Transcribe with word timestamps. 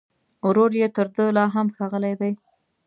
ورور 0.47 0.71
يې 0.79 0.87
تر 0.95 1.07
ده 1.15 1.23
لا 1.37 1.45
هم 1.55 1.67
ښاغلی 1.75 2.13
دی 2.21 2.31